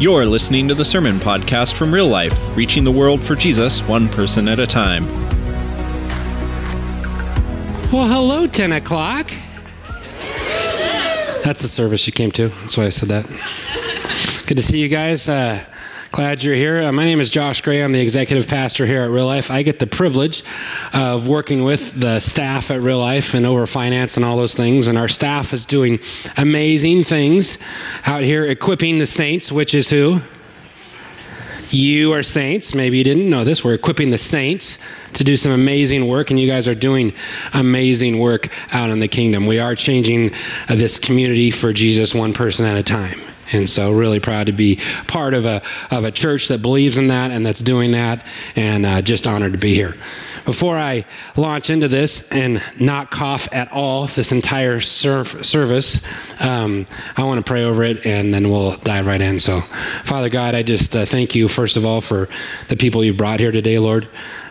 [0.00, 4.08] You're listening to the Sermon Podcast from Real Life, reaching the world for Jesus one
[4.08, 5.04] person at a time.
[7.90, 9.32] Well, hello, 10 o'clock.
[11.42, 12.46] That's the service you came to.
[12.46, 13.26] That's why I said that.
[14.46, 15.28] Good to see you guys.
[15.28, 15.64] Uh,
[16.18, 16.82] glad you're here.
[16.82, 17.80] Uh, my name is Josh Gray.
[17.80, 19.52] I'm the executive pastor here at Real Life.
[19.52, 20.42] I get the privilege
[20.92, 24.88] of working with the staff at Real Life and over finance and all those things.
[24.88, 26.00] And our staff is doing
[26.36, 27.56] amazing things
[28.04, 30.18] out here equipping the saints, which is who?
[31.70, 32.74] You are saints.
[32.74, 33.62] Maybe you didn't know this.
[33.62, 34.76] We're equipping the saints
[35.12, 37.12] to do some amazing work, and you guys are doing
[37.54, 39.46] amazing work out in the kingdom.
[39.46, 40.32] We are changing
[40.68, 43.27] uh, this community for Jesus one person at a time.
[43.52, 47.08] And so, really proud to be part of a, of a church that believes in
[47.08, 48.26] that and that's doing that,
[48.56, 49.94] and uh, just honored to be here.
[50.48, 51.04] Before I
[51.36, 56.00] launch into this and not cough at all this entire serv- service,
[56.40, 56.86] um,
[57.18, 59.40] I want to pray over it and then we'll dive right in.
[59.40, 62.30] So, Father God, I just uh, thank you, first of all, for
[62.68, 64.08] the people you've brought here today, Lord.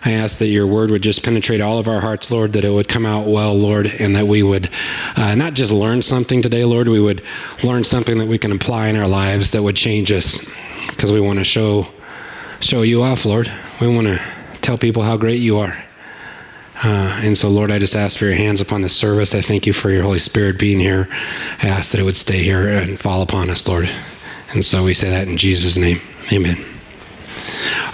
[0.08, 2.69] I ask that your word would just penetrate all of our hearts, Lord, that it
[2.69, 4.69] would come out well, Lord, and that we would
[5.17, 7.22] uh, not just learn something today, Lord, we would
[7.61, 10.50] learn something that we can apply in our lives that would change us
[10.88, 11.89] because we want to show
[12.61, 13.52] show you off, Lord.
[13.81, 14.17] We want to
[14.61, 15.75] tell people how great you are.
[16.81, 19.35] Uh, and so, Lord, I just ask for your hands upon this service.
[19.35, 21.09] I thank you for your Holy Spirit being here.
[21.61, 23.89] I ask that it would stay here and fall upon us, Lord.
[24.53, 26.00] And so we say that in Jesus' name.
[26.31, 26.77] Amen.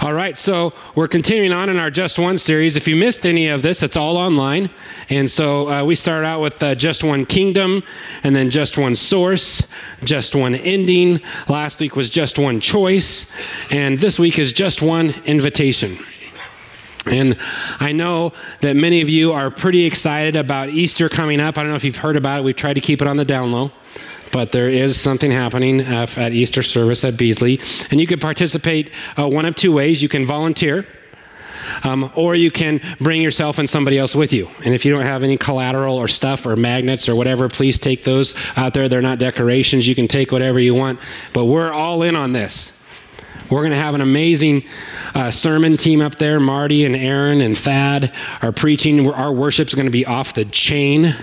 [0.00, 2.76] All right, so we're continuing on in our Just One series.
[2.76, 4.70] If you missed any of this, it's all online.
[5.08, 7.82] And so uh, we start out with uh, Just One Kingdom,
[8.22, 9.66] and then Just One Source,
[10.02, 11.20] Just One Ending.
[11.48, 13.30] Last week was Just One Choice,
[13.70, 15.98] and this week is Just One Invitation.
[17.06, 17.36] And
[17.80, 21.58] I know that many of you are pretty excited about Easter coming up.
[21.58, 22.44] I don't know if you've heard about it.
[22.44, 23.72] We've tried to keep it on the down low
[24.32, 27.60] but there is something happening uh, at Easter service at Beasley.
[27.90, 30.02] And you can participate uh, one of two ways.
[30.02, 30.86] You can volunteer.
[31.82, 34.50] Um, or you can bring yourself and somebody else with you.
[34.64, 38.04] And if you don't have any collateral or stuff or magnets or whatever, please take
[38.04, 38.88] those out there.
[38.88, 39.88] They're not decorations.
[39.88, 41.00] You can take whatever you want.
[41.32, 42.70] But we're all in on this.
[43.50, 44.64] We're going to have an amazing
[45.14, 46.40] uh, sermon team up there.
[46.40, 48.12] Marty and Aaron and Thad
[48.42, 49.10] are preaching.
[49.10, 51.14] Our worship's going to be off the chain.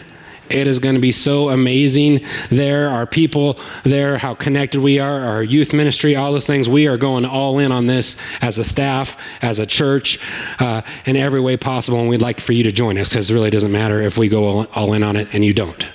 [0.52, 2.90] It is going to be so amazing there.
[2.90, 6.68] Our people there, how connected we are, our youth ministry, all those things.
[6.70, 10.20] We are going all in on this as a staff, as a church,
[10.60, 12.00] uh, in every way possible.
[12.00, 14.30] And we'd like for you to join us because it really doesn't matter if we
[14.30, 15.86] go all in on it and you don't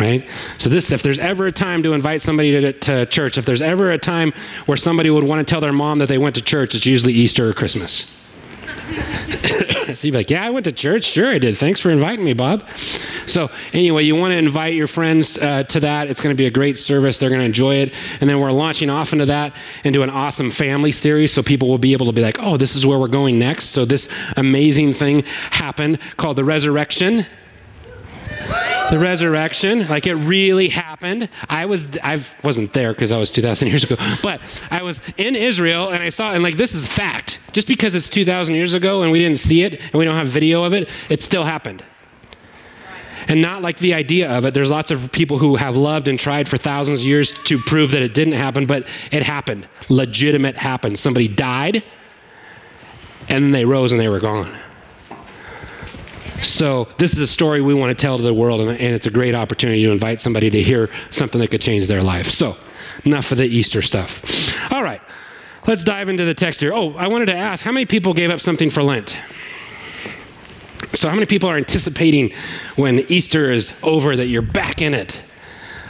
[0.00, 0.28] right?
[0.58, 3.62] So this, if there's ever a time to invite somebody to, to, church, if there's
[3.62, 4.32] ever a time
[4.66, 7.12] where somebody would want to tell their mom that they went to church, it's usually
[7.12, 8.12] Easter or Christmas.
[8.84, 11.04] So you'd be like, yeah, I went to church.
[11.04, 11.56] Sure, I did.
[11.56, 12.68] Thanks for inviting me, Bob.
[13.26, 16.08] So anyway, you want to invite your friends uh, to that.
[16.08, 17.18] It's going to be a great service.
[17.18, 17.94] They're going to enjoy it.
[18.20, 21.32] And then we're launching off into that, into an awesome family series.
[21.32, 23.66] So people will be able to be like, oh, this is where we're going next.
[23.66, 27.24] So this amazing thing happened called the resurrection
[28.90, 33.68] the resurrection like it really happened i was i wasn't there because i was 2000
[33.68, 34.40] years ago but
[34.70, 38.10] i was in israel and i saw and like this is fact just because it's
[38.10, 40.90] 2000 years ago and we didn't see it and we don't have video of it
[41.08, 41.82] it still happened.
[43.26, 44.52] And not like the idea of it.
[44.52, 47.92] There's lots of people who have loved and tried for thousands of years to prove
[47.92, 49.66] that it didn't happen but it happened.
[49.88, 50.98] Legitimate happened.
[50.98, 51.82] Somebody died
[53.28, 54.52] and then they rose and they were gone.
[56.42, 59.10] So, this is a story we want to tell to the world, and, it's a
[59.10, 62.26] great opportunity to invite somebody to hear something that could change their life.
[62.26, 62.54] So,
[63.04, 64.70] enough of the Easter stuff.
[64.70, 64.82] All
[65.66, 66.72] let's dive into the text here.
[66.74, 69.16] Oh, I wanted to ask how many people gave up something for Lent?
[70.92, 72.32] So, how many people are anticipating
[72.76, 75.20] when Easter is over that you're back in it?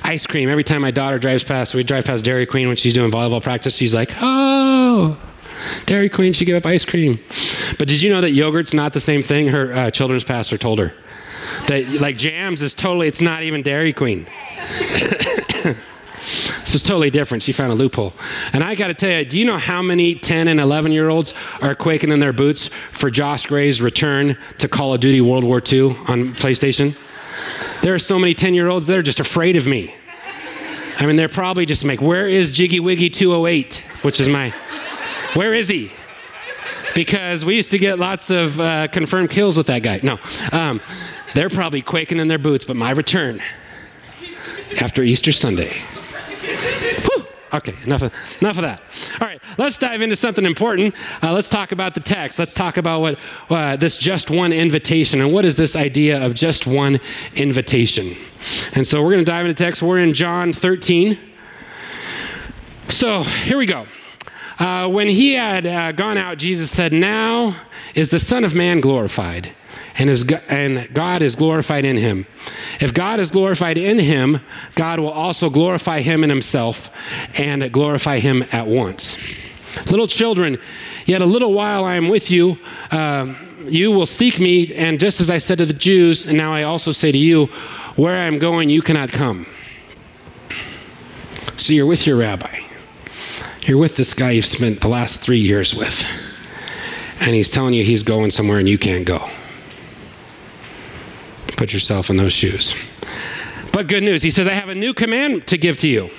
[0.02, 0.48] Ice cream.
[0.48, 3.42] Every time my daughter drives past, we drive past Dairy Queen when she's doing volleyball
[3.42, 5.18] practice, she's like, oh,
[5.86, 7.18] Dairy Queen should give up ice cream.
[7.78, 9.48] But did you know that yogurt's not the same thing?
[9.48, 10.94] Her uh, children's pastor told her
[11.66, 13.08] that like jams is totally.
[13.08, 14.26] It's not even Dairy Queen.
[16.74, 17.42] is totally different.
[17.42, 18.12] She found a loophole.
[18.52, 21.08] And I got to tell you, do you know how many 10 and 11 year
[21.08, 25.44] olds are quaking in their boots for Josh Gray's return to Call of Duty World
[25.44, 26.96] War II on PlayStation?
[27.82, 29.94] There are so many 10 year olds that are just afraid of me.
[30.98, 33.76] I mean, they're probably just like, where is Jiggy Wiggy 208?
[34.02, 34.50] Which is my
[35.34, 35.90] where is he?
[36.94, 39.98] Because we used to get lots of uh, confirmed kills with that guy.
[40.02, 40.18] No.
[40.52, 40.80] Um,
[41.34, 43.42] they're probably quaking in their boots, but my return
[44.80, 45.72] after Easter Sunday.
[47.54, 48.82] Okay, enough of, enough of that.
[49.20, 50.92] All right, let's dive into something important.
[51.22, 52.36] Uh, let's talk about the text.
[52.36, 53.18] Let's talk about what
[53.48, 56.98] uh, this just one invitation and what is this idea of just one
[57.36, 58.16] invitation.
[58.74, 59.82] And so we're going to dive into text.
[59.82, 61.16] We're in John 13
[62.88, 63.86] So here we go.
[64.58, 67.54] Uh, when he had uh, gone out, Jesus said, Now
[67.94, 69.54] is the Son of Man glorified,
[69.98, 72.26] and, is, and God is glorified in him.
[72.80, 74.40] If God is glorified in him,
[74.74, 76.90] God will also glorify him in himself
[77.38, 79.16] and glorify him at once.
[79.90, 80.58] Little children,
[81.06, 82.58] yet a little while I am with you.
[82.90, 83.34] Uh,
[83.66, 86.64] you will seek me, and just as I said to the Jews, and now I
[86.64, 87.46] also say to you,
[87.96, 89.46] where I am going, you cannot come.
[91.56, 92.60] So you're with your rabbi.
[93.62, 96.04] You're with this guy you've spent the last three years with,
[97.20, 99.26] and he's telling you he's going somewhere and you can't go.
[101.64, 102.74] Put yourself in those shoes.
[103.72, 106.10] But good news, he says, I have a new command to give to you.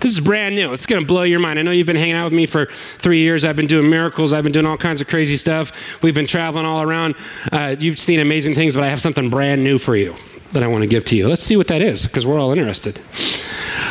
[0.00, 0.72] This is brand new.
[0.72, 1.58] It's going to blow your mind.
[1.58, 2.64] I know you've been hanging out with me for
[2.96, 3.44] three years.
[3.44, 4.32] I've been doing miracles.
[4.32, 6.02] I've been doing all kinds of crazy stuff.
[6.02, 7.16] We've been traveling all around.
[7.52, 10.16] Uh, you've seen amazing things, but I have something brand new for you
[10.52, 11.28] that I want to give to you.
[11.28, 12.98] Let's see what that is, because we're all interested.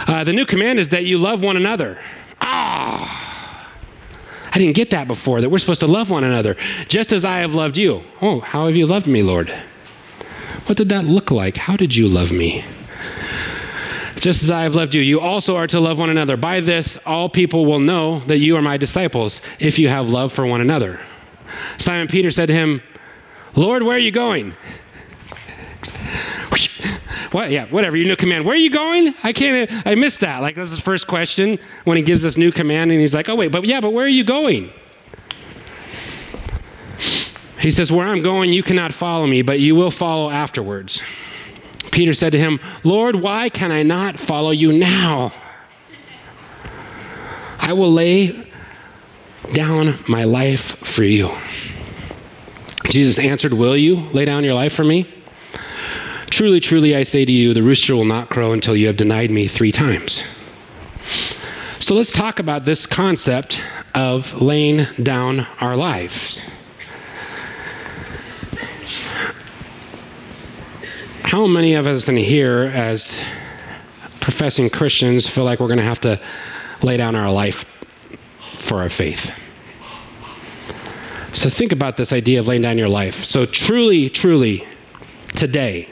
[0.07, 2.00] Uh, the new command is that you love one another.
[2.42, 3.69] Ah,
[4.51, 6.56] I didn't get that before, that we're supposed to love one another,
[6.88, 8.01] just as I have loved you.
[8.19, 9.54] Oh, how have you loved me, Lord?
[10.65, 11.57] What did that look like?
[11.57, 12.63] How did you love me?
[14.15, 16.37] Just as I have loved you, you also are to love one another.
[16.37, 20.31] By this, all people will know that you are my disciples, if you have love
[20.31, 20.99] for one another.
[21.77, 22.83] Simon Peter said to him,
[23.55, 24.53] Lord, where are you going?
[27.31, 27.49] What?
[27.49, 27.95] Yeah, whatever.
[27.95, 28.43] Your new command.
[28.43, 29.15] Where are you going?
[29.23, 29.71] I can't.
[29.87, 30.41] I missed that.
[30.41, 33.35] Like that's the first question when he gives this new command, and he's like, "Oh
[33.35, 34.69] wait, but yeah, but where are you going?"
[37.61, 41.01] He says, "Where I'm going, you cannot follow me, but you will follow afterwards."
[41.91, 45.31] Peter said to him, "Lord, why can I not follow you now?
[47.59, 48.35] I will lay
[49.53, 51.31] down my life for you."
[52.91, 55.07] Jesus answered, Will you lay down your life for me?
[56.29, 59.31] Truly, truly, I say to you, the rooster will not crow until you have denied
[59.31, 60.21] me three times.
[61.79, 63.61] So let's talk about this concept
[63.95, 66.41] of laying down our lives.
[71.31, 73.24] How many of us in here, as
[74.19, 76.19] professing Christians, feel like we're going to have to
[76.83, 77.63] lay down our life
[78.60, 79.33] for our faith?
[81.33, 83.16] So think about this idea of laying down your life.
[83.24, 84.66] So, truly, truly,
[85.30, 85.88] today,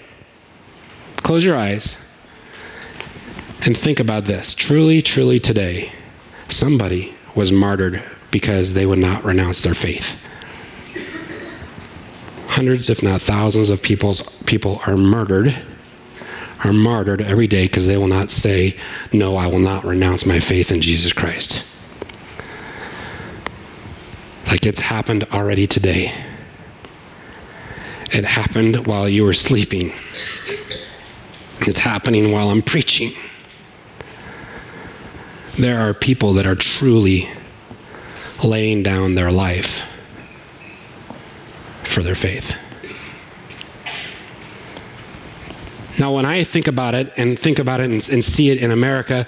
[1.30, 1.96] Close your eyes
[3.62, 4.56] and think about this.
[4.56, 5.92] Truly, truly today,
[6.48, 8.02] somebody was martyred
[8.32, 10.20] because they would not renounce their faith.
[12.50, 15.56] Hundreds, if not thousands, of people's, people are murdered,
[16.66, 18.76] are martyred every day because they will not say,
[19.14, 21.64] No, I will not renounce my faith in Jesus Christ.
[24.48, 26.12] Like it's happened already today.
[28.12, 29.92] It happened while you were sleeping.
[31.62, 33.12] It's happening while I'm preaching.
[35.60, 37.30] There are people that are truly
[38.44, 39.89] laying down their life
[42.00, 42.58] for their faith.
[46.00, 48.72] Now, when I think about it and think about it and, and, see it in
[48.72, 49.28] America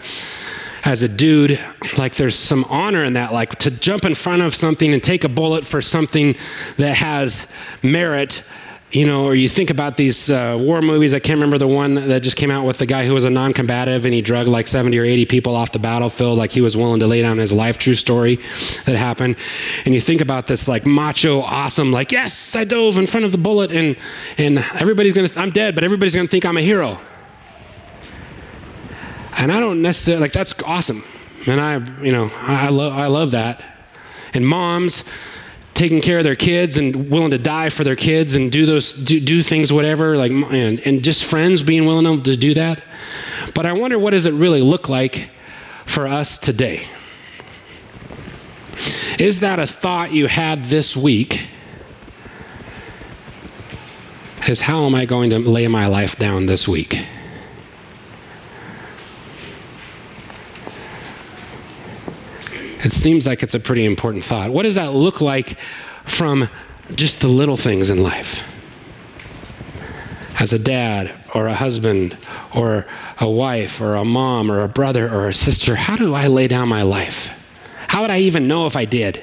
[0.86, 1.60] as a dude,
[1.98, 5.26] like there's some honor in that, like to jump in front of something and take
[5.26, 6.34] a bullet for something
[6.78, 7.46] that has
[7.84, 8.42] merit
[8.92, 11.14] you know, or you think about these uh, war movies.
[11.14, 13.30] I can't remember the one that just came out with the guy who was a
[13.30, 16.76] non-combative and he drugged like 70 or 80 people off the battlefield, like he was
[16.76, 17.78] willing to lay down his life.
[17.78, 18.36] True story
[18.86, 19.38] that happened.
[19.86, 23.32] And you think about this like macho, awesome, like yes, I dove in front of
[23.32, 23.96] the bullet, and
[24.38, 26.98] and everybody's gonna, I'm dead, but everybody's gonna think I'm a hero.
[29.38, 31.04] And I don't necessarily like that's awesome,
[31.48, 33.64] and I, you know, I love I love that.
[34.34, 35.04] And moms
[35.82, 38.94] taking care of their kids and willing to die for their kids and do those
[38.94, 42.84] do, do things whatever like and, and just friends being willing to do that.
[43.56, 45.32] But i wonder what does it really look like
[45.88, 46.84] for us today?
[49.18, 51.48] Is that a thought you had this week?
[54.48, 57.04] Is how am i going to lay my life down this week
[62.84, 64.50] It seems like it's a pretty important thought.
[64.50, 65.58] What does that look like
[66.06, 66.50] from
[66.96, 68.48] just the little things in life?
[70.40, 72.18] As a dad or a husband
[72.56, 72.88] or
[73.20, 76.48] a wife or a mom or a brother or a sister, how do I lay
[76.48, 77.38] down my life?
[77.88, 79.22] How would I even know if I did?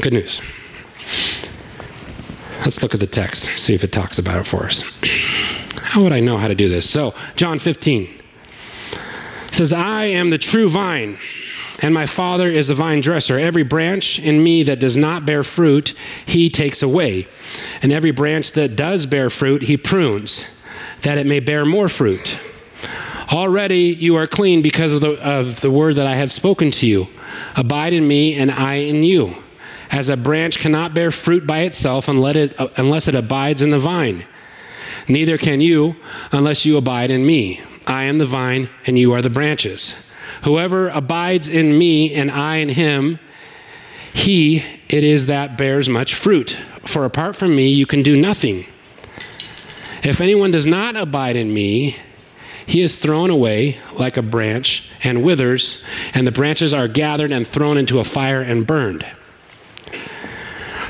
[0.00, 0.40] Good news.
[2.60, 4.82] Let's look at the text, see if it talks about it for us.
[5.80, 6.88] How would I know how to do this?
[6.88, 8.08] So, John 15
[9.50, 11.18] says, I am the true vine
[11.82, 13.38] and my Father is the vine dresser.
[13.38, 17.28] Every branch in me that does not bear fruit, he takes away.
[17.82, 20.44] And every branch that does bear fruit, he prunes,
[21.02, 22.38] that it may bear more fruit.
[23.30, 26.86] Already you are clean because of the, of the word that I have spoken to
[26.86, 27.08] you.
[27.56, 29.34] Abide in me, and I in you.
[29.90, 33.78] As a branch cannot bear fruit by itself unless it, unless it abides in the
[33.78, 34.24] vine.
[35.08, 35.96] Neither can you
[36.32, 37.60] unless you abide in me.
[37.86, 39.94] I am the vine, and you are the branches.
[40.44, 43.18] Whoever abides in me, and I in him,
[44.14, 46.56] he it is that bears much fruit.
[46.84, 48.66] For apart from me, you can do nothing.
[50.02, 51.96] If anyone does not abide in me,
[52.64, 57.46] he is thrown away like a branch and withers, and the branches are gathered and
[57.46, 59.04] thrown into a fire and burned.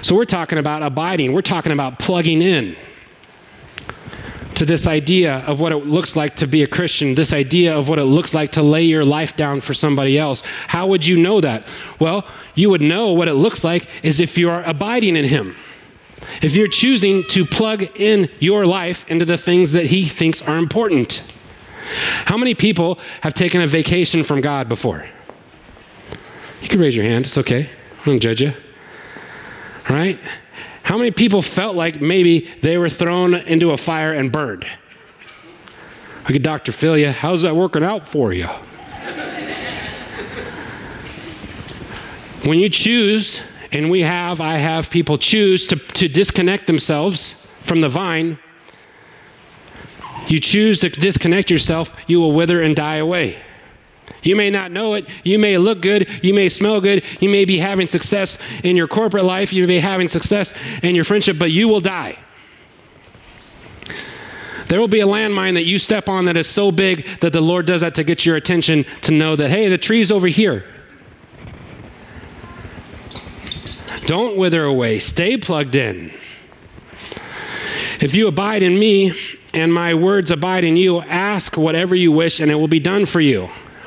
[0.03, 2.77] So we're talking about abiding, we're talking about plugging in
[4.57, 7.91] to this idea of what it looks like to be a Christian, this idea of
[7.91, 10.43] what it looks like to lay your life down for somebody else.
[10.69, 11.69] How would you know that?
[12.01, 15.55] Well, you would know what it looks like is if you are abiding in Him.
[16.41, 20.57] If you're choosing to plug in your life into the things that He thinks are
[20.57, 21.23] important.
[22.25, 25.05] How many people have taken a vacation from God before?
[26.63, 27.69] You can raise your hand, it's okay.
[28.01, 28.55] I don't judge you.
[29.91, 30.19] Right?
[30.87, 34.65] How many people felt like maybe they were thrown into a fire and burned?
[36.23, 36.71] Could Dr.
[36.71, 37.11] Phil you.
[37.11, 38.47] How's that working out for you?
[42.45, 43.41] when you choose,
[43.73, 48.39] and we have, I have people choose to, to disconnect themselves from the vine,
[50.29, 53.39] you choose to disconnect yourself, you will wither and die away.
[54.27, 55.09] You may not know it.
[55.23, 56.09] You may look good.
[56.23, 57.05] You may smell good.
[57.21, 59.53] You may be having success in your corporate life.
[59.53, 60.53] You may be having success
[60.83, 62.19] in your friendship, but you will die.
[64.69, 67.41] There will be a landmine that you step on that is so big that the
[67.41, 70.65] Lord does that to get your attention to know that, hey, the tree's over here.
[74.07, 74.99] Don't wither away.
[74.99, 76.13] Stay plugged in.
[78.01, 79.13] If you abide in me
[79.55, 83.07] and my words abide in you, ask whatever you wish and it will be done
[83.07, 83.49] for you.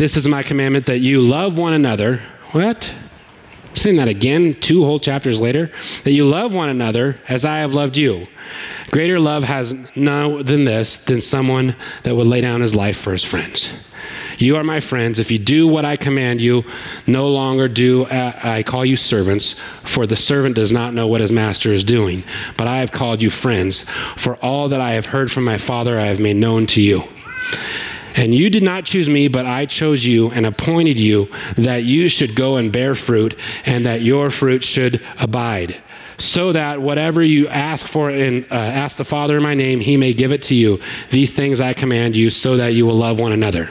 [0.00, 2.22] This is my commandment that you love one another.
[2.52, 2.90] What?
[3.74, 5.70] Saying that again, two whole chapters later.
[6.04, 8.26] That you love one another as I have loved you.
[8.90, 13.12] Greater love has no than this, than someone that would lay down his life for
[13.12, 13.74] his friends.
[14.38, 16.64] You are my friends if you do what I command you.
[17.06, 19.52] No longer do uh, I call you servants,
[19.82, 22.24] for the servant does not know what his master is doing.
[22.56, 23.82] But I have called you friends,
[24.16, 27.04] for all that I have heard from my Father I have made known to you.
[28.16, 32.08] And you did not choose me, but I chose you and appointed you that you
[32.08, 35.80] should go and bear fruit, and that your fruit should abide.
[36.18, 39.96] So that whatever you ask for and uh, ask the Father in my name, he
[39.96, 40.80] may give it to you.
[41.10, 43.64] These things I command you, so that you will love one another.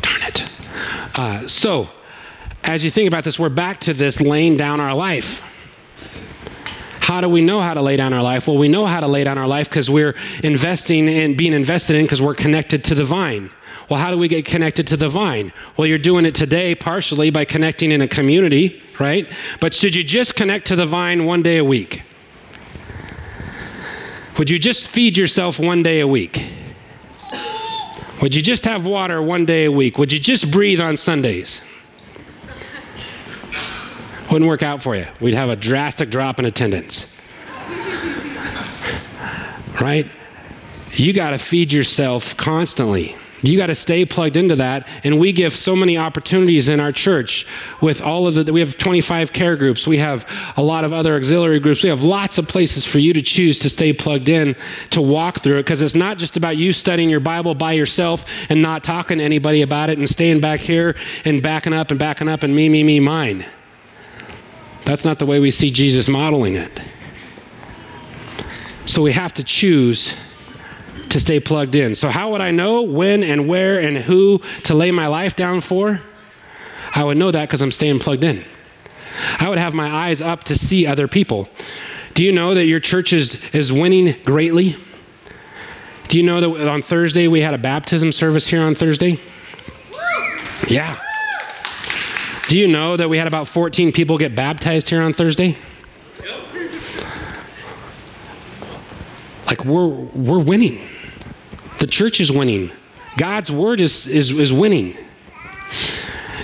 [0.00, 0.48] Darn it.
[1.14, 1.90] Uh, so,
[2.64, 5.44] as you think about this, we're back to this laying down our life.
[7.08, 8.46] How do we know how to lay down our life?
[8.46, 11.96] Well, we know how to lay down our life because we're investing in being invested
[11.96, 13.48] in because we're connected to the vine.
[13.88, 15.50] Well, how do we get connected to the vine?
[15.78, 19.26] Well, you're doing it today partially by connecting in a community, right?
[19.58, 22.02] But should you just connect to the vine one day a week?
[24.36, 26.44] Would you just feed yourself one day a week?
[28.20, 29.96] Would you just have water one day a week?
[29.96, 31.62] Would you just breathe on Sundays?
[34.30, 35.06] Wouldn't work out for you.
[35.20, 37.12] We'd have a drastic drop in attendance.
[39.80, 40.06] right?
[40.92, 43.16] You got to feed yourself constantly.
[43.40, 44.88] You got to stay plugged into that.
[45.04, 47.46] And we give so many opportunities in our church
[47.80, 49.86] with all of the, we have 25 care groups.
[49.86, 51.82] We have a lot of other auxiliary groups.
[51.82, 54.56] We have lots of places for you to choose to stay plugged in,
[54.90, 55.64] to walk through it.
[55.64, 59.24] Because it's not just about you studying your Bible by yourself and not talking to
[59.24, 62.68] anybody about it and staying back here and backing up and backing up and me,
[62.68, 63.46] me, me, mine.
[64.88, 66.80] That's not the way we see Jesus modeling it.
[68.86, 70.14] So we have to choose
[71.10, 71.94] to stay plugged in.
[71.94, 75.60] So, how would I know when and where and who to lay my life down
[75.60, 76.00] for?
[76.94, 78.42] I would know that because I'm staying plugged in.
[79.38, 81.50] I would have my eyes up to see other people.
[82.14, 84.74] Do you know that your church is, is winning greatly?
[86.08, 89.20] Do you know that on Thursday we had a baptism service here on Thursday?
[90.66, 90.98] Yeah.
[92.48, 95.58] Do you know that we had about 14 people get baptized here on Thursday?
[99.46, 100.80] Like we're, we're winning.
[101.78, 102.70] The church is winning.
[103.18, 104.96] God's word is, is, is winning.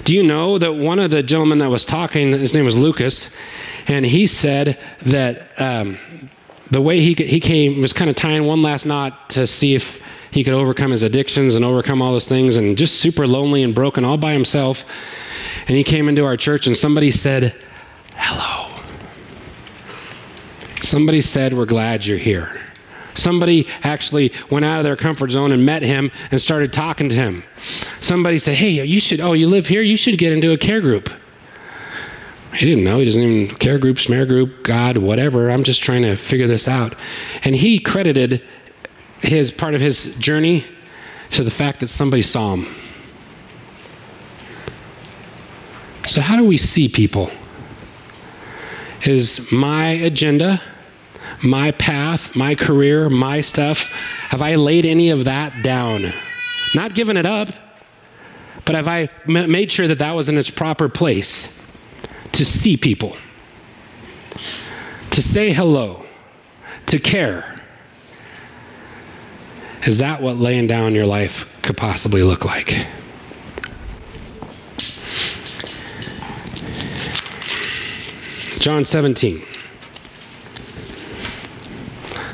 [0.04, 3.34] Do you know that one of the gentlemen that was talking, his name was Lucas,
[3.88, 5.98] and he said that um,
[6.70, 10.02] the way he, he came was kind of tying one last knot to see if
[10.30, 13.74] he could overcome his addictions and overcome all those things and just super lonely and
[13.74, 14.84] broken all by himself.
[15.66, 17.54] And he came into our church and somebody said,
[18.14, 18.70] Hello.
[20.82, 22.60] Somebody said, We're glad you're here.
[23.14, 27.14] Somebody actually went out of their comfort zone and met him and started talking to
[27.14, 27.44] him.
[28.00, 29.82] Somebody said, Hey, you should, oh, you live here?
[29.82, 31.10] You should get into a care group.
[32.54, 32.98] He didn't know.
[32.98, 35.50] He doesn't even care group, smear group, God, whatever.
[35.50, 36.94] I'm just trying to figure this out.
[37.42, 38.42] And he credited
[39.20, 40.64] his part of his journey
[41.32, 42.83] to the fact that somebody saw him.
[46.06, 47.30] So, how do we see people?
[49.04, 50.60] Is my agenda,
[51.42, 53.88] my path, my career, my stuff,
[54.28, 56.12] have I laid any of that down?
[56.74, 57.48] Not given it up,
[58.64, 61.58] but have I made sure that that was in its proper place
[62.32, 63.16] to see people,
[65.10, 66.04] to say hello,
[66.86, 67.60] to care?
[69.86, 72.86] Is that what laying down your life could possibly look like?
[78.64, 79.42] John 17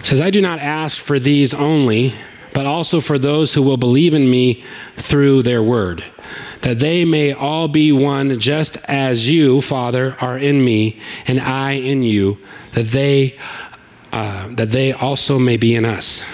[0.04, 2.14] says, I do not ask for these only,
[2.54, 4.62] but also for those who will believe in me
[4.96, 6.04] through their word,
[6.60, 11.72] that they may all be one, just as you, Father, are in me, and I
[11.72, 12.38] in you,
[12.74, 13.36] that they,
[14.12, 16.24] uh, that they also may be in us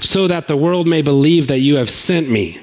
[0.00, 2.58] so that the world may believe that you have sent me.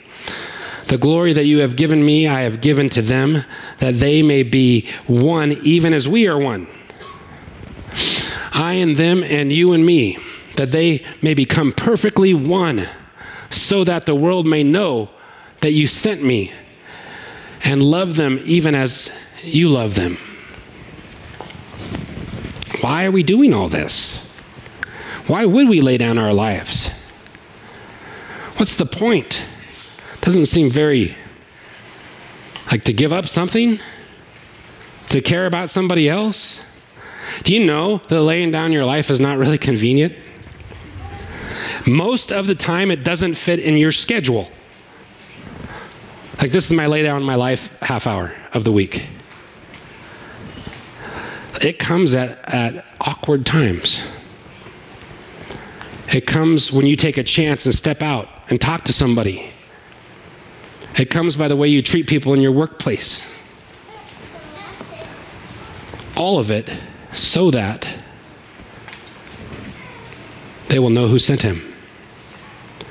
[0.87, 3.43] The glory that you have given me, I have given to them,
[3.79, 6.67] that they may be one, even as we are one.
[8.53, 10.17] I and them, and you and me,
[10.55, 12.87] that they may become perfectly one,
[13.49, 15.09] so that the world may know
[15.61, 16.51] that you sent me
[17.63, 19.11] and love them even as
[19.43, 20.17] you love them.
[22.81, 24.31] Why are we doing all this?
[25.25, 26.89] Why would we lay down our lives?
[28.57, 29.45] What's the point?
[30.27, 31.15] Doesn't seem very
[32.69, 33.79] like to give up something,
[35.07, 36.65] to care about somebody else.
[37.43, 40.21] Do you know that laying down your life is not really convenient?
[41.87, 44.51] Most of the time, it doesn't fit in your schedule.
[46.41, 49.05] Like, this is my lay down my life half hour of the week.
[51.61, 54.05] It comes at, at awkward times.
[56.11, 59.53] It comes when you take a chance and step out and talk to somebody.
[60.97, 63.25] It comes by the way you treat people in your workplace.
[66.15, 66.69] All of it
[67.13, 67.87] so that
[70.67, 71.61] they will know who sent him.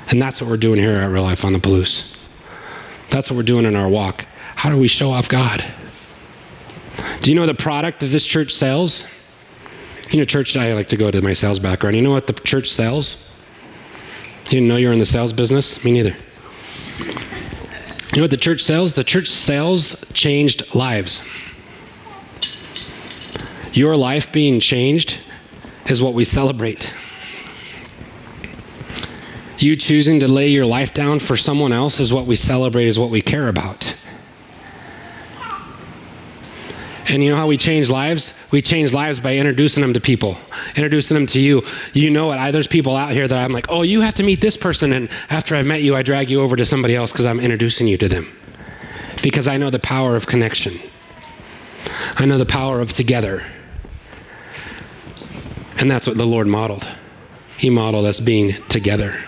[0.09, 2.17] And that's what we're doing here at Real Life on the Palouse.
[3.09, 4.25] That's what we're doing in our walk.
[4.55, 5.63] How do we show off God?
[7.21, 9.05] Do you know the product that this church sells?
[10.11, 11.97] You know, church, I like to go to my sales background.
[11.97, 13.29] You know what the church sells?
[14.45, 15.83] You didn't know you were in the sales business?
[15.83, 16.15] Me neither.
[18.17, 18.95] You know what the church sells?
[18.95, 21.21] The church sells changed lives.
[23.73, 25.19] Your life being changed
[25.85, 26.91] is what we celebrate.
[29.59, 32.97] You choosing to lay your life down for someone else is what we celebrate, is
[32.97, 33.86] what we care about.
[37.09, 38.33] And you know how we change lives?
[38.51, 40.37] We change lives by introducing them to people,
[40.75, 41.63] introducing them to you.
[41.93, 42.35] You know it.
[42.35, 44.91] I, there's people out here that I'm like, oh, you have to meet this person.
[44.91, 47.87] And after I've met you, I drag you over to somebody else because I'm introducing
[47.87, 48.27] you to them.
[49.23, 50.79] Because I know the power of connection,
[52.15, 53.43] I know the power of together.
[55.79, 56.87] And that's what the Lord modeled.
[57.57, 59.23] He modeled us being together.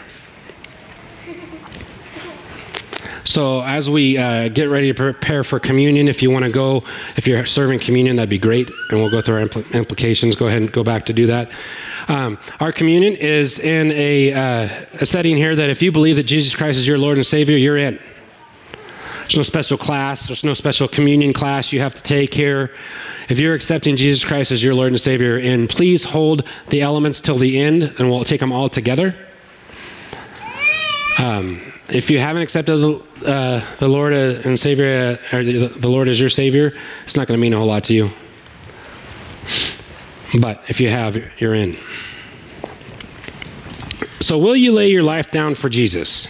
[3.29, 6.83] So, as we uh, get ready to prepare for communion, if you want to go,
[7.15, 8.71] if you're serving communion, that'd be great.
[8.89, 10.35] And we'll go through our impl- implications.
[10.35, 11.51] Go ahead and go back to do that.
[12.07, 16.23] Um, our communion is in a, uh, a setting here that if you believe that
[16.23, 17.99] Jesus Christ is your Lord and Savior, you're in.
[19.19, 22.73] There's no special class, there's no special communion class you have to take here.
[23.29, 27.21] If you're accepting Jesus Christ as your Lord and Savior, and please hold the elements
[27.21, 29.13] till the end, and we'll take them all together.
[31.19, 35.67] Um, if you haven't accepted the, uh, the Lord uh, and Savior, uh, or the,
[35.67, 36.71] the Lord as your Savior,
[37.03, 38.11] it's not going to mean a whole lot to you.
[40.39, 41.75] But if you have, you're in.
[44.19, 46.27] So, will you lay your life down for Jesus?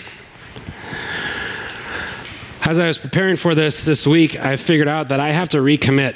[2.62, 5.58] As I was preparing for this this week, I figured out that I have to
[5.58, 6.16] recommit.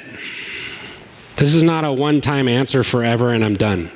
[1.36, 3.90] This is not a one time answer forever and I'm done.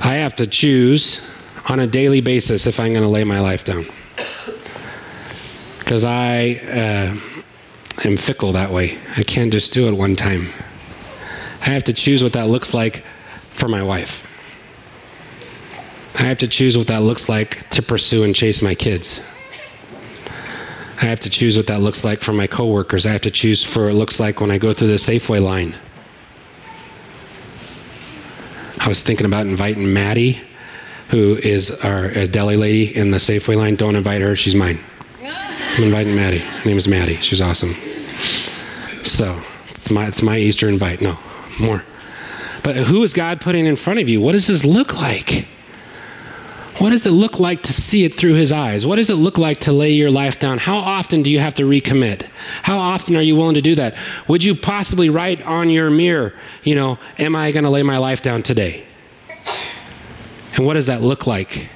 [0.00, 1.20] I have to choose
[1.68, 3.86] on a daily basis if I'm going to lay my life down.
[5.78, 7.16] Because I uh,
[8.06, 8.98] am fickle that way.
[9.16, 10.48] I can't just do it one time.
[11.60, 13.04] I have to choose what that looks like
[13.50, 14.30] for my wife.
[16.14, 19.20] I have to choose what that looks like to pursue and chase my kids.
[21.00, 23.04] I have to choose what that looks like for my coworkers.
[23.04, 25.42] I have to choose for what it looks like when I go through the Safeway
[25.42, 25.74] line.
[28.78, 30.40] I was thinking about inviting Maddie,
[31.14, 33.76] who is our uh, deli lady in the Safeway line.
[33.76, 34.80] Don't invite her, she's mine.
[35.22, 36.38] I'm inviting Maddie.
[36.38, 37.18] Her name is Maddie.
[37.18, 37.74] She's awesome.
[39.04, 41.00] So it's my, it's my Easter invite.
[41.00, 41.16] No,
[41.60, 41.84] more.
[42.64, 44.20] But who is God putting in front of you?
[44.20, 45.46] What does this look like?
[46.78, 48.84] What does it look like to see it through his eyes?
[48.84, 50.58] What does it look like to lay your life down?
[50.58, 52.22] How often do you have to recommit?
[52.62, 53.94] How often are you willing to do that?
[54.26, 57.98] Would you possibly write on your mirror, you know, am I going to lay my
[57.98, 58.84] life down today?
[60.56, 61.68] And what does that look like?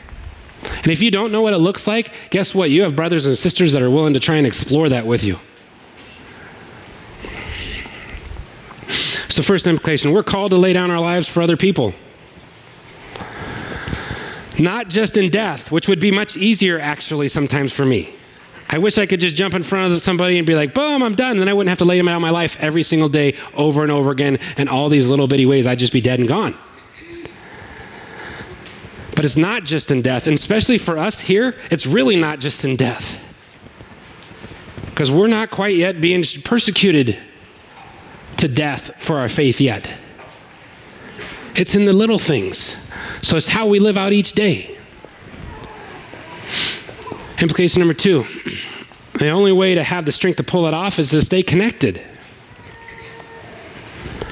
[0.63, 2.71] And if you don't know what it looks like, guess what?
[2.71, 5.39] You have brothers and sisters that are willing to try and explore that with you.
[9.29, 11.95] So, first implication we're called to lay down our lives for other people
[14.59, 18.13] not just in death, which would be much easier actually sometimes for me.
[18.71, 21.15] I wish I could just jump in front of somebody and be like, boom, I'm
[21.15, 21.33] done.
[21.33, 23.83] And then I wouldn't have to lay them out my life every single day over
[23.83, 25.67] and over again in all these little bitty ways.
[25.67, 26.55] I'd just be dead and gone.
[29.19, 30.29] But it's not just in death.
[30.29, 33.21] And especially for us here, it's really not just in death.
[34.91, 37.19] Because we're not quite yet being persecuted
[38.37, 39.93] to death for our faith yet.
[41.57, 42.77] It's in the little things.
[43.21, 44.79] So it's how we live out each day.
[47.41, 48.25] Implication number two
[49.15, 52.01] the only way to have the strength to pull it off is to stay connected.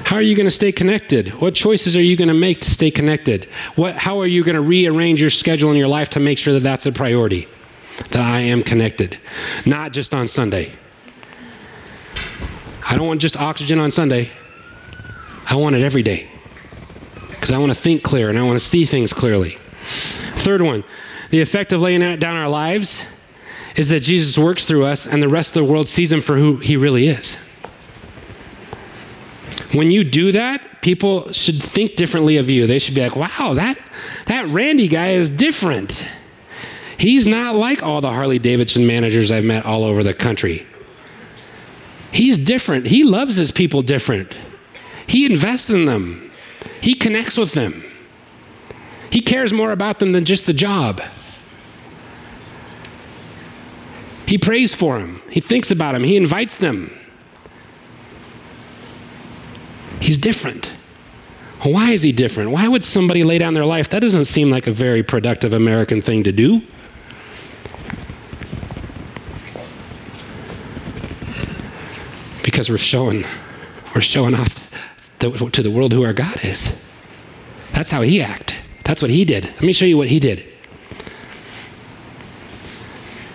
[0.07, 1.31] How are you going to stay connected?
[1.41, 3.43] What choices are you going to make to stay connected?
[3.75, 6.53] What, how are you going to rearrange your schedule in your life to make sure
[6.53, 7.45] that that's a priority?
[8.11, 9.17] That I am connected,
[9.65, 10.71] not just on Sunday.
[12.89, 14.31] I don't want just oxygen on Sunday,
[15.45, 16.29] I want it every day
[17.31, 19.57] because I want to think clear and I want to see things clearly.
[20.37, 20.85] Third one,
[21.31, 23.03] the effect of laying down our lives
[23.75, 26.37] is that Jesus works through us and the rest of the world sees him for
[26.37, 27.35] who he really is.
[29.73, 32.67] When you do that, people should think differently of you.
[32.67, 33.77] They should be like, wow, that,
[34.27, 36.05] that Randy guy is different.
[36.97, 40.65] He's not like all the Harley Davidson managers I've met all over the country.
[42.11, 42.87] He's different.
[42.87, 44.35] He loves his people different.
[45.05, 46.31] He invests in them.
[46.81, 47.83] He connects with them.
[49.11, 51.01] He cares more about them than just the job.
[54.25, 55.21] He prays for them.
[55.29, 56.03] He thinks about them.
[56.03, 56.91] He invites them.
[59.99, 60.73] He's different.
[61.63, 62.51] Why is he different?
[62.51, 63.89] Why would somebody lay down their life?
[63.89, 66.61] That doesn't seem like a very productive American thing to do.
[72.43, 73.25] Because we're showing,
[73.93, 74.71] we're showing off
[75.19, 76.81] the, to the world who our God is.
[77.73, 78.57] That's how he acted.
[78.83, 79.45] That's what he did.
[79.45, 80.45] Let me show you what he did.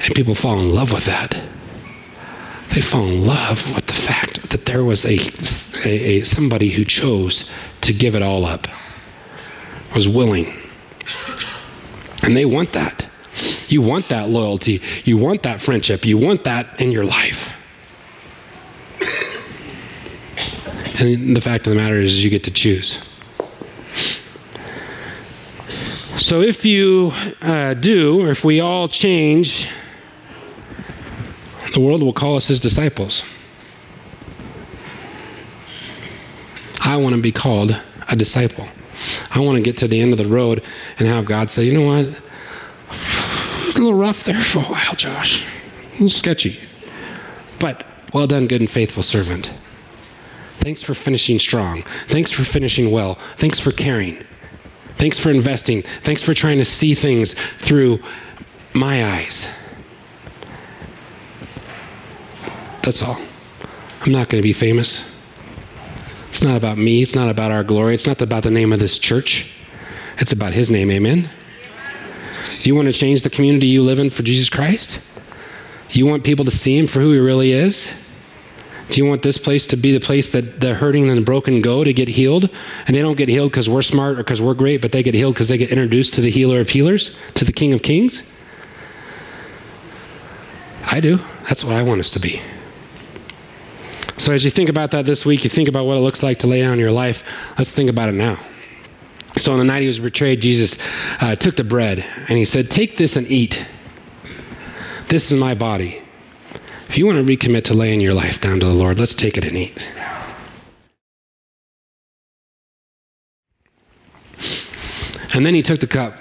[0.04, 1.40] And people fall in love with that.
[2.70, 5.18] They fall in love with the fact that there was a,
[5.84, 7.50] a, a somebody who chose
[7.82, 8.66] to give it all up,
[9.94, 10.46] was willing.
[12.22, 13.08] And they want that.
[13.68, 14.80] You want that loyalty.
[15.04, 16.04] You want that friendship.
[16.04, 17.58] You want that in your life.
[21.00, 22.98] And the fact of the matter is, you get to choose.
[26.16, 29.68] So if you uh, do, or if we all change,
[31.74, 33.24] the world will call us his disciples.
[36.84, 38.68] I want to be called a disciple.
[39.30, 40.64] I want to get to the end of the road
[40.98, 42.20] and have God say, you know what?
[42.90, 45.46] It's a little rough there for a while, Josh.
[46.00, 46.58] A sketchy.
[47.58, 49.52] But well done, good and faithful servant.
[50.42, 51.82] Thanks for finishing strong.
[52.06, 53.14] Thanks for finishing well.
[53.36, 54.24] Thanks for caring.
[54.96, 55.82] Thanks for investing.
[55.82, 58.00] Thanks for trying to see things through
[58.74, 59.48] my eyes.
[62.82, 63.20] That's all.
[64.02, 65.11] I'm not going to be famous.
[66.32, 67.02] It's not about me.
[67.02, 67.94] It's not about our glory.
[67.94, 69.54] It's not about the name of this church.
[70.16, 70.90] It's about His name.
[70.90, 71.28] Amen.
[72.62, 74.98] You want to change the community you live in for Jesus Christ?
[75.90, 77.92] You want people to see Him for who He really is?
[78.88, 81.60] Do you want this place to be the place that the hurting and the broken
[81.60, 82.48] go to get healed?
[82.86, 85.12] And they don't get healed because we're smart or because we're great, but they get
[85.12, 88.22] healed because they get introduced to the healer of healers, to the King of Kings?
[90.90, 91.18] I do.
[91.46, 92.40] That's what I want us to be.
[94.22, 96.38] So as you think about that this week, you think about what it looks like
[96.38, 97.24] to lay down your life.
[97.58, 98.38] Let's think about it now.
[99.36, 100.78] So on the night he was betrayed, Jesus
[101.20, 103.66] uh, took the bread and he said, Take this and eat.
[105.08, 106.00] This is my body.
[106.88, 109.36] If you want to recommit to laying your life down to the Lord, let's take
[109.36, 109.76] it and eat.
[115.34, 116.16] And then he took the cup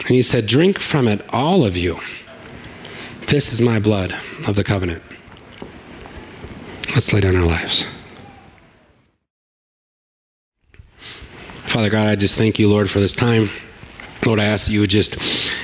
[0.00, 1.98] and he said, Drink from it, all of you.
[3.28, 4.14] This is my blood
[4.46, 5.02] of the covenant.
[7.00, 7.86] Let's lay down our lives.
[11.62, 13.48] Father God, I just thank you, Lord, for this time.
[14.26, 15.16] Lord, I ask that you would just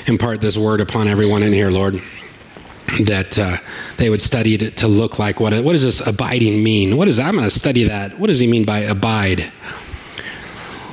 [0.09, 2.01] impart this word upon everyone in here, Lord,
[3.03, 3.59] that uh,
[3.99, 6.97] they would study it to look like what, what does this abiding mean?
[6.97, 8.19] What is I'm going to study that.
[8.19, 9.53] What does he mean by abide?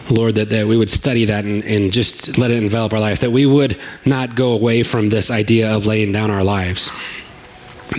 [0.09, 3.21] Lord, that, that we would study that and, and just let it envelop our life,
[3.21, 6.91] that we would not go away from this idea of laying down our lives,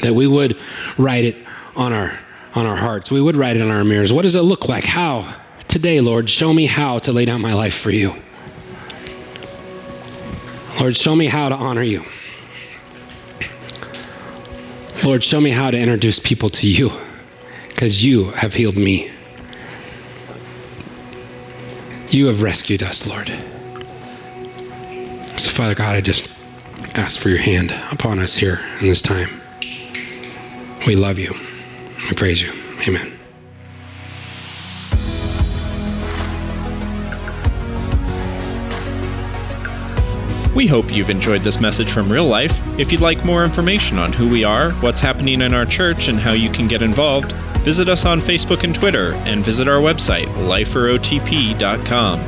[0.02, 0.59] that we would
[0.98, 1.37] write it
[1.74, 2.18] on our,
[2.54, 4.12] on our hearts, we would write it on our mirrors.
[4.12, 4.84] What does it look like?
[4.84, 5.34] How?
[5.68, 8.14] Today, Lord, show me how to lay down my life for you.
[10.80, 12.04] Lord, show me how to honor you.
[15.04, 16.92] Lord, show me how to introduce people to you
[17.68, 19.10] because you have healed me.
[22.08, 23.28] You have rescued us, Lord.
[25.36, 26.30] So, Father God, I just
[26.94, 29.40] ask for your hand upon us here in this time.
[30.86, 31.43] We love you.
[32.08, 32.52] We praise you.
[32.86, 33.18] Amen.
[40.54, 42.60] We hope you've enjoyed this message from real life.
[42.78, 46.20] If you'd like more information on who we are, what's happening in our church, and
[46.20, 50.26] how you can get involved, visit us on Facebook and Twitter, and visit our website,
[50.46, 52.20] liferotp.com.